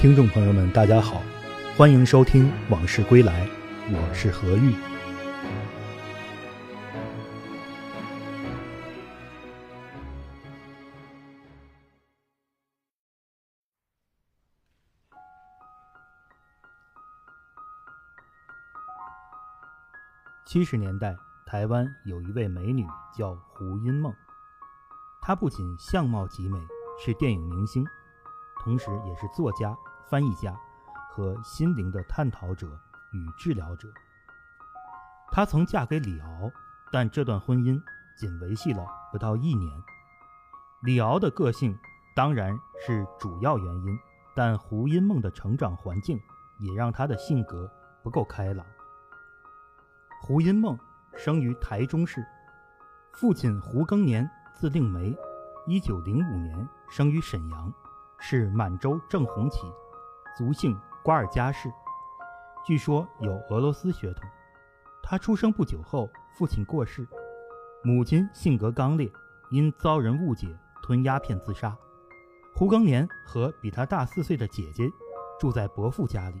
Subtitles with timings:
[0.00, 1.20] 听众朋友们，大家好，
[1.76, 3.46] 欢迎收听《往事归来》，
[3.90, 4.74] 我是何玉。
[20.46, 21.14] 七十年代，
[21.44, 24.10] 台湾有一位美女叫胡因梦，
[25.20, 26.58] 她不仅相貌极美，
[27.04, 27.84] 是电影明星，
[28.64, 29.76] 同时也是作家、
[30.10, 30.52] 翻译家
[31.08, 32.66] 和心灵的探讨者
[33.12, 33.88] 与治疗者。
[35.30, 36.50] 她曾嫁给李敖，
[36.90, 37.80] 但这段婚姻
[38.18, 39.70] 仅维系了不到一年。
[40.82, 41.78] 李敖的个性
[42.16, 43.98] 当然是主要原因，
[44.34, 46.20] 但胡因梦的成长环境
[46.58, 47.70] 也让她的性格
[48.02, 48.66] 不够开朗。
[50.22, 50.76] 胡因梦
[51.14, 52.26] 生于台中市，
[53.12, 55.16] 父亲胡庚年字令梅，
[55.68, 57.72] 一九零五年生于沈阳，
[58.18, 59.60] 是满洲正红旗，
[60.36, 61.70] 族姓瓜尔佳氏，
[62.64, 64.28] 据说有俄罗斯血统。
[65.02, 67.06] 他出生不久后，父亲过世，
[67.82, 69.10] 母亲性格刚烈，
[69.50, 70.46] 因遭人误解
[70.82, 71.76] 吞鸦片自杀。
[72.54, 74.88] 胡庚年和比他大四岁的姐姐
[75.38, 76.36] 住在伯父家里，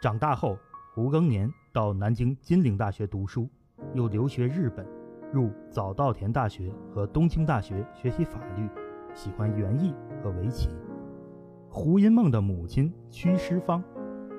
[0.00, 0.58] 长大后。
[0.94, 3.50] 胡庚年到南京金陵大学读书，
[3.94, 4.86] 又留学日本，
[5.32, 8.68] 入早稻田大学和东京大学学习法律，
[9.12, 9.92] 喜欢园艺
[10.22, 10.68] 和围棋。
[11.76, 13.82] 胡因梦的母亲屈师芳，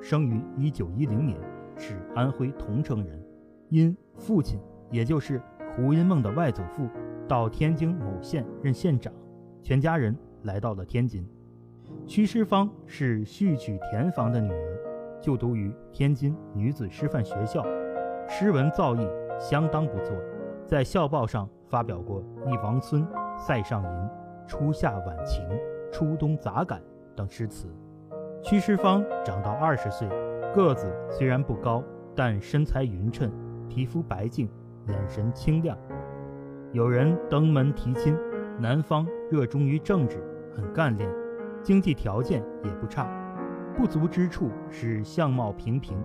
[0.02, 1.38] 生于一九一零年，
[1.76, 3.22] 是安徽桐城人，
[3.68, 4.58] 因父亲
[4.90, 5.42] 也就是
[5.76, 6.88] 胡因梦的外祖父
[7.28, 9.12] 到天津某县任县长，
[9.62, 11.28] 全家人来到了天津。
[12.08, 15.20] 屈师芳是序曲田房的女儿。
[15.20, 17.66] 就读于天津女子师范学校，
[18.30, 20.16] 诗文造诣相当不错，
[20.66, 23.06] 在校报上发表过《忆王孙》
[23.38, 23.90] 《塞上吟》
[24.48, 25.44] 《初夏晚晴》
[25.92, 26.80] 《初冬杂感》
[27.16, 27.68] 等诗词。
[28.44, 30.08] 屈师芳长到二十岁，
[30.54, 31.84] 个子虽然不高，
[32.16, 33.32] 但身材匀称，
[33.68, 34.50] 皮肤白净，
[34.88, 35.78] 眼神清亮。
[36.72, 38.16] 有人登门提亲，
[38.60, 40.18] 男方热衷于政治，
[40.54, 41.10] 很干练，
[41.64, 43.08] 经济条件也不差。
[43.76, 45.98] 不足之处是相貌平平，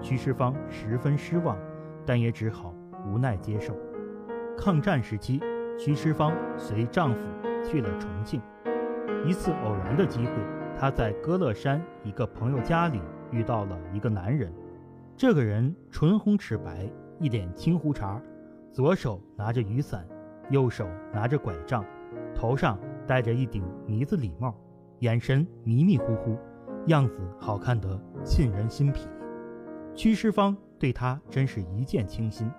[0.00, 1.56] 屈师芳十分失望，
[2.04, 2.74] 但也只好
[3.06, 3.74] 无奈接受。
[4.58, 5.40] 抗战时期，
[5.78, 7.20] 屈师芳随丈夫
[7.64, 8.40] 去了重庆。
[9.24, 10.32] 一次偶然的机会，
[10.78, 14.52] 他在歌乐山一个朋友家里遇到了一个男人。
[15.16, 18.20] 这个人唇红齿白，一脸青胡茬，
[18.70, 20.06] 左手拿着雨伞，
[20.50, 21.84] 右手拿着拐杖，
[22.34, 24.54] 头上戴着一顶呢子礼帽，
[24.98, 26.36] 眼神迷迷糊糊。
[26.88, 29.08] 样子好看得沁人心脾，
[29.94, 32.50] 屈师芳对他真是一见倾心。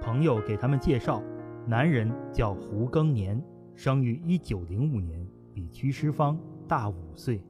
[0.00, 1.20] 朋友给他们介绍，
[1.66, 3.42] 男人叫胡庚年，
[3.74, 7.42] 生于一九零五年，比屈师芳大五岁。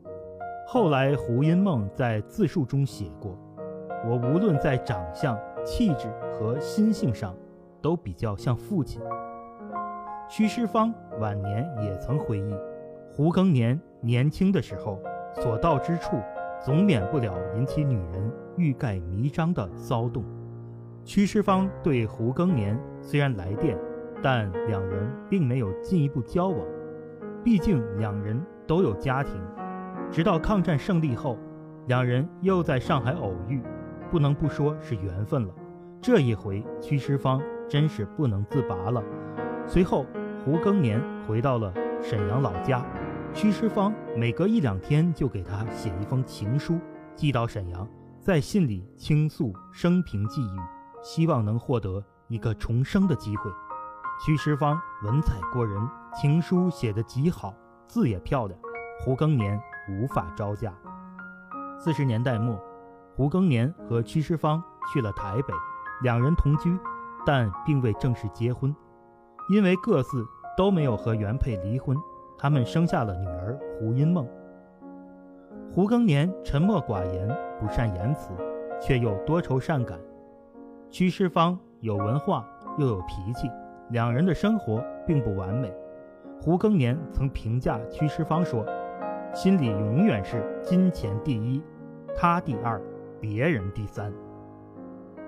[0.67, 3.39] 后来胡因梦在自述中写过
[4.07, 7.35] ：“我无论在长相、气质和心性上，
[7.81, 9.01] 都比较像父亲。”
[10.29, 12.55] 屈师芳晚年也曾回忆，
[13.11, 14.99] 胡庚年年轻的时候。
[15.35, 16.21] 所到之处，
[16.63, 20.23] 总免不了引起女人欲盖弥彰的骚动。
[21.07, 23.79] 屈师芳对胡庚年虽然来电，
[24.23, 26.59] 但两人并没有进一步交往。
[27.45, 29.41] 毕竟两人都有家庭。
[30.11, 31.39] 直到抗战胜利后，
[31.87, 33.63] 两人又在上海偶遇，
[34.11, 35.55] 不能不说是缘分了。
[36.01, 39.03] 这一回，屈师芳真是不能自拔了。
[39.67, 40.05] 随后，
[40.45, 42.85] 胡庚年回到了沈阳老家。
[43.33, 46.79] 屈师芳每隔一两天就给他写一封情书，
[47.15, 47.89] 寄到沈阳，
[48.21, 50.59] 在信里倾诉生平际遇，
[51.03, 53.51] 希望能获得一个重生的机会。
[54.25, 55.83] 屈师芳文采过人，
[56.15, 57.53] 情书写得极好，
[57.89, 58.57] 字也漂亮，
[59.01, 60.73] 胡庚年无法招架。
[61.77, 62.57] 四十年代末，
[63.17, 64.63] 胡庚年和屈师芳
[64.93, 65.53] 去了台北，
[66.05, 66.79] 两人同居，
[67.27, 68.73] 但并未正式结婚，
[69.51, 70.25] 因为各自
[70.57, 71.97] 都没有和原配离婚。
[72.39, 74.25] 他们生下了女儿胡因梦。
[75.73, 78.31] 胡庚年沉默寡言，不善言辞，
[78.81, 79.99] 却又多愁善感。
[80.93, 82.47] 屈师芳有文化
[82.79, 83.51] 又有脾气，
[83.93, 85.71] 两人的生活并不完美。
[86.41, 88.67] 胡庚年曾评价屈师芳说
[89.35, 91.63] ：“心里永远是金钱第一，
[92.17, 92.81] 他第二，
[93.21, 94.11] 别人第三。”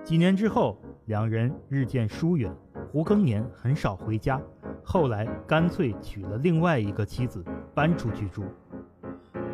[0.03, 2.51] 几年之后，两人日渐疏远，
[2.91, 4.41] 胡庚年很少回家。
[4.83, 7.45] 后来干脆娶了另外一个妻子，
[7.75, 8.43] 搬出去住。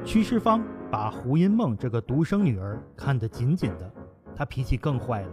[0.05, 3.91] 屈师芳把胡因梦这个独生女儿看得紧紧的，
[4.33, 5.29] 她脾气更坏了，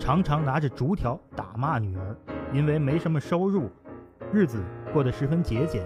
[0.00, 2.16] 常常拿着竹条打骂女儿。
[2.52, 3.70] 因为没什么收入，
[4.32, 4.60] 日子
[4.92, 5.84] 过得十分节俭，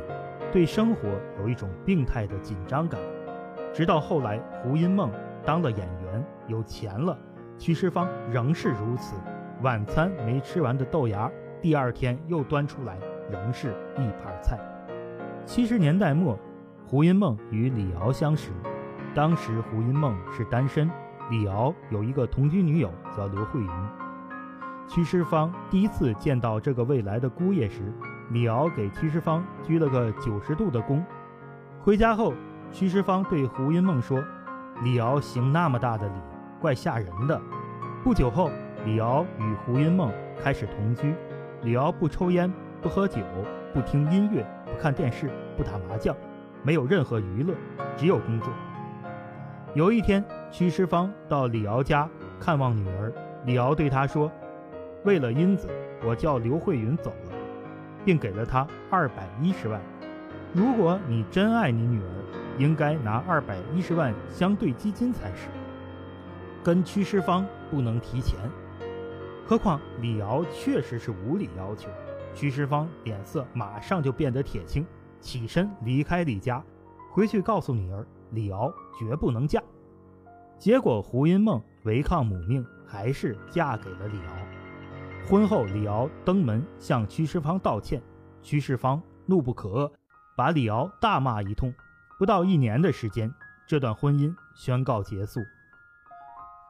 [0.51, 1.09] 对生活
[1.41, 2.99] 有一种病态的紧张感。
[3.71, 5.11] 直到后来胡因梦
[5.45, 7.19] 当了演员，有钱了，
[7.59, 9.17] 屈世芳仍是如此。
[9.61, 12.97] 晚餐没吃完的豆芽，第二天又端出来，
[13.31, 14.59] 仍是一盘菜。
[15.45, 16.39] 七十年代末，
[16.87, 18.53] 胡因梦与李敖相识，
[19.15, 20.91] 当时胡因梦是单身，
[21.29, 23.69] 李敖有一个同居女友叫刘慧云。
[24.87, 27.93] 屈师方第一次见到这个未来的姑爷时，
[28.31, 31.03] 李敖给屈师方鞠了个九十度的躬。
[31.81, 32.33] 回家后，
[32.71, 34.23] 屈师方对胡因梦说
[34.85, 36.15] ：“李敖行那么大的礼，
[36.61, 37.41] 怪吓人的。”
[38.05, 38.51] 不久后。
[38.85, 41.15] 李敖与胡因梦开始同居。
[41.63, 42.53] 李敖不抽烟，
[42.83, 43.23] 不喝酒，
[43.73, 46.15] 不听音乐，不看电视，不打麻将，
[46.63, 47.55] 没有任何娱乐，
[47.97, 48.53] 只有工作。
[49.73, 52.07] 有一天，屈师方到李敖家
[52.39, 53.11] 看望女儿，
[53.47, 54.31] 李敖对他说
[55.05, 55.69] ：“为了英子，
[56.03, 57.33] 我叫刘慧云走了，
[58.05, 59.81] 并给了她二百一十万。
[60.53, 62.25] 如果你真爱你女儿，
[62.59, 65.49] 应该拿二百一十万相对基金才是。
[66.63, 68.39] 跟屈师芳不能提钱。”
[69.47, 71.91] 何况李敖确实是无理要求，
[72.35, 74.87] 屈世芳脸色马上就变得铁青，
[75.21, 76.65] 起身离开李家，
[77.13, 79.63] 回去告诉女儿李敖绝不能嫁。
[80.59, 84.54] 结果胡因梦违抗母命，还是嫁给了李敖。
[85.27, 88.03] 婚后，李敖登门向屈世芳道歉，
[88.43, 89.93] 屈世芳怒不可遏，
[90.37, 91.73] 把李敖大骂一通。
[92.19, 93.33] 不到一年的时间，
[93.67, 95.41] 这段婚姻宣告结束。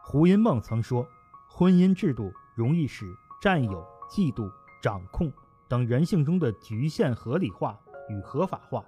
[0.04, 1.04] 胡因梦曾说
[1.50, 3.04] ：“婚姻制度。”容易使
[3.42, 4.48] 占有、嫉妒、
[4.80, 5.32] 掌控
[5.68, 7.76] 等人性中的局限合理化
[8.08, 8.84] 与合法化，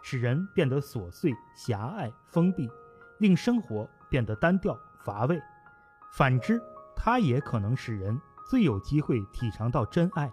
[0.00, 2.70] 使人变得琐碎、狭隘、封闭，
[3.18, 5.42] 令生活变得单调乏味。
[6.12, 6.62] 反之，
[6.94, 8.16] 它也可能使人
[8.48, 10.30] 最有机会体尝到真爱。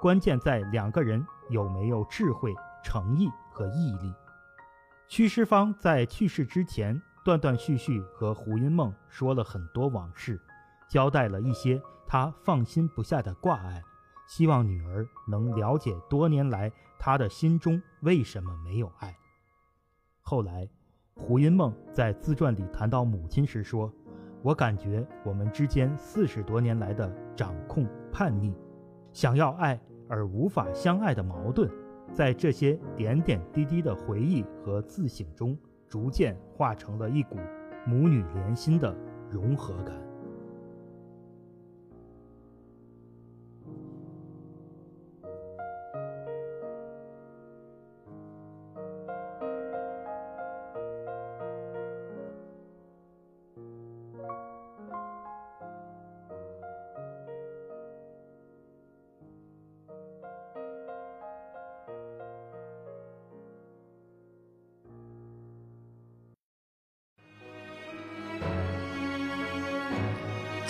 [0.00, 4.14] 关键在两个人有没有智慧、诚意和毅力。
[5.08, 10.40] 屈师芳在去世之前，断断续续和胡因梦说了很多往事，
[10.88, 11.80] 交代了一些。
[12.06, 13.80] 他放心不下的挂碍，
[14.26, 19.16] 希望女儿能了解多年来他的心中为什么没有爱。
[20.22, 20.68] 后来，
[21.14, 23.92] 胡因梦在自传里谈到母亲时说
[24.42, 28.54] ：“我感觉我们之间四十多年来的掌控、叛逆、
[29.12, 29.78] 想要爱
[30.08, 31.70] 而无法相爱的矛盾，
[32.12, 35.56] 在这些点点滴滴的回忆和自省中，
[35.88, 37.36] 逐渐化成了一股
[37.86, 38.96] 母女连心的
[39.30, 39.94] 融合感。”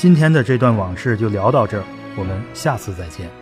[0.00, 1.84] 今天的这段往事就聊到这儿，
[2.16, 3.39] 我们下次再见。